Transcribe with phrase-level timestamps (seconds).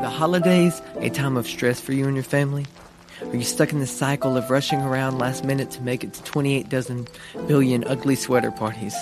[0.00, 2.64] Are the holidays a time of stress for you and your family?
[3.20, 6.22] Are you stuck in the cycle of rushing around last minute to make it to
[6.22, 7.06] 28 dozen
[7.46, 8.96] billion ugly sweater parties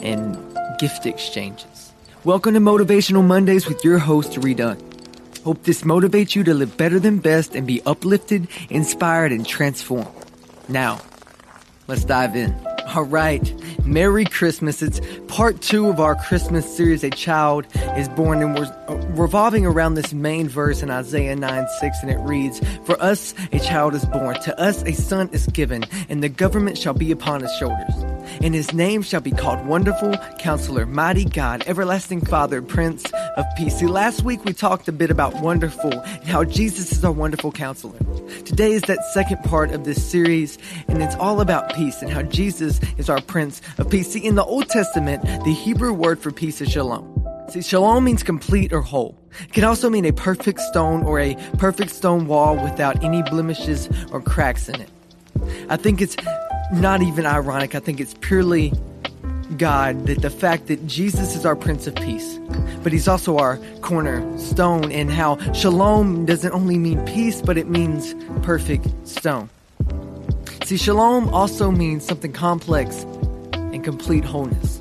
[0.00, 0.36] and
[0.78, 1.94] gift exchanges?
[2.24, 4.78] Welcome to Motivational Mondays with your host, Redone.
[5.42, 10.12] Hope this motivates you to live better than best and be uplifted, inspired, and transformed.
[10.68, 11.00] Now,
[11.88, 12.54] let's dive in.
[12.94, 13.71] All right.
[13.84, 14.80] Merry Christmas.
[14.80, 19.66] It's part two of our Christmas series, A Child is Born, and we're uh, revolving
[19.66, 23.94] around this main verse in Isaiah 9 6, and it reads, For us a child
[23.94, 27.52] is born, to us a son is given, and the government shall be upon his
[27.56, 27.94] shoulders.
[28.40, 33.04] And his name shall be called Wonderful Counselor, Mighty God, Everlasting Father, Prince
[33.36, 33.78] of Peace.
[33.78, 37.52] See, last week we talked a bit about wonderful and how Jesus is our wonderful
[37.52, 37.98] counselor.
[38.44, 42.22] Today is that second part of this series, and it's all about peace and how
[42.22, 44.12] Jesus is our Prince of Peace.
[44.12, 47.08] See, in the Old Testament, the Hebrew word for peace is shalom.
[47.50, 49.18] See, shalom means complete or whole.
[49.40, 53.88] It can also mean a perfect stone or a perfect stone wall without any blemishes
[54.10, 54.90] or cracks in it.
[55.68, 56.16] I think it's
[56.72, 57.74] not even ironic.
[57.74, 58.72] I think it's purely
[59.58, 62.38] God that the fact that Jesus is our Prince of Peace,
[62.82, 68.14] but He's also our cornerstone, and how shalom doesn't only mean peace, but it means
[68.42, 69.48] perfect stone.
[70.64, 73.02] See, shalom also means something complex
[73.52, 74.80] and complete wholeness.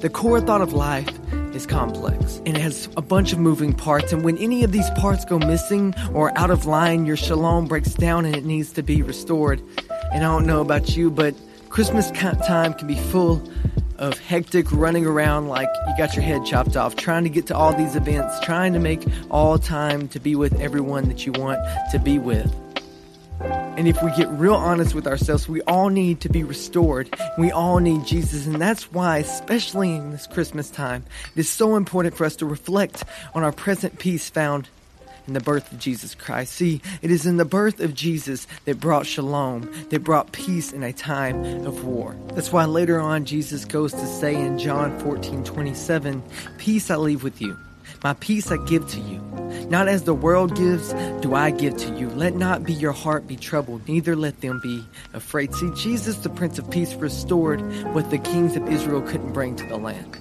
[0.00, 1.08] The core thought of life
[1.54, 4.12] is complex and it has a bunch of moving parts.
[4.12, 7.94] And when any of these parts go missing or out of line, your shalom breaks
[7.94, 9.60] down and it needs to be restored.
[10.12, 11.34] And I don't know about you, but
[11.68, 13.42] Christmas time can be full
[14.00, 17.56] of hectic running around like you got your head chopped off, trying to get to
[17.56, 21.60] all these events, trying to make all time to be with everyone that you want
[21.92, 22.52] to be with.
[23.40, 27.14] And if we get real honest with ourselves, we all need to be restored.
[27.38, 28.46] We all need Jesus.
[28.46, 32.46] And that's why, especially in this Christmas time, it is so important for us to
[32.46, 34.68] reflect on our present peace found
[35.30, 36.54] in the birth of Jesus Christ.
[36.54, 40.82] See, it is in the birth of Jesus that brought shalom, that brought peace in
[40.82, 42.16] a time of war.
[42.34, 46.20] That's why later on Jesus goes to say in John 14 27,
[46.58, 47.56] Peace I leave with you.
[48.02, 49.20] My peace I give to you.
[49.68, 52.08] Not as the world gives, do I give to you.
[52.08, 54.84] Let not be your heart be troubled, neither let them be
[55.14, 55.54] afraid.
[55.54, 57.60] See, Jesus, the Prince of Peace, restored
[57.94, 60.18] what the kings of Israel couldn't bring to the land.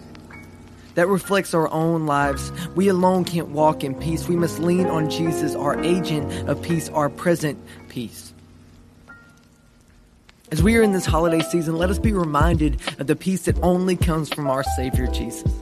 [1.00, 2.52] That reflects our own lives.
[2.76, 4.28] We alone can't walk in peace.
[4.28, 8.34] We must lean on Jesus, our agent of peace, our present peace.
[10.52, 13.58] As we are in this holiday season, let us be reminded of the peace that
[13.64, 15.54] only comes from our Savior Jesus.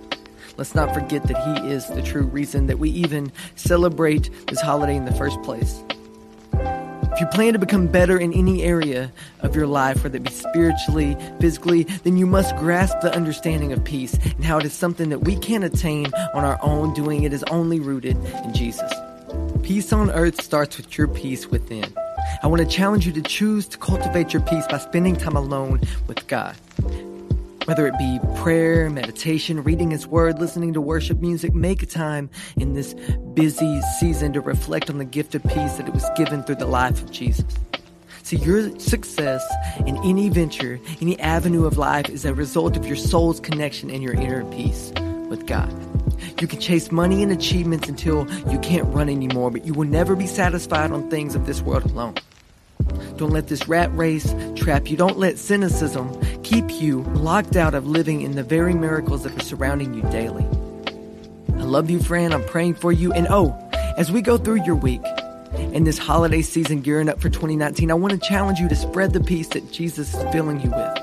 [0.57, 4.95] Let's not forget that He is the true reason that we even celebrate this holiday
[4.95, 5.83] in the first place.
[7.17, 10.29] If you plan to become better in any area of your life, whether it be
[10.29, 15.09] spiritually, physically, then you must grasp the understanding of peace and how it is something
[15.09, 18.93] that we can't attain on our own, doing it is only rooted in Jesus.
[19.63, 21.91] Peace on earth starts with your peace within.
[22.43, 25.81] I want to challenge you to choose to cultivate your peace by spending time alone
[26.05, 26.55] with God.
[27.67, 32.75] Whether it be prayer, meditation, reading His Word, listening to worship music, make time in
[32.75, 32.93] this
[33.33, 36.65] busy season to reflect on the gift of peace that it was given through the
[36.65, 37.43] life of Jesus.
[38.23, 39.45] See, your success
[39.85, 44.01] in any venture, any avenue of life is a result of your soul's connection and
[44.01, 44.93] your inner peace
[45.27, 45.69] with God.
[46.39, 50.15] You can chase money and achievements until you can't run anymore, but you will never
[50.15, 52.15] be satisfied on things of this world alone.
[53.17, 54.95] Don't let this rat race trap you.
[54.95, 56.09] Don't let cynicism
[56.47, 60.45] keep you locked out of living in the very miracles that are surrounding you daily.
[61.55, 62.33] I love you, friend.
[62.33, 63.11] I'm praying for you.
[63.11, 63.53] And oh,
[63.97, 65.01] as we go through your week
[65.73, 69.11] in this holiday season gearing up for 2019, I want to challenge you to spread
[69.11, 70.97] the peace that Jesus is filling you with.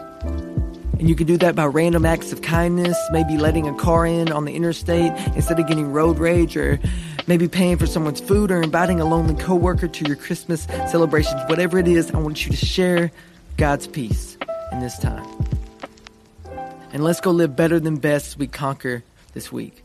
[0.99, 4.33] And you can do that by random acts of kindness, maybe letting a car in
[4.33, 6.81] on the interstate instead of getting road rage, or
[7.27, 11.39] maybe paying for someone's food, or inviting a lonely coworker to your Christmas celebrations.
[11.49, 13.13] Whatever it is, I want you to share
[13.59, 14.39] God's peace
[14.75, 15.25] in this time.
[16.93, 19.84] And let's go live better than best we conquer this week.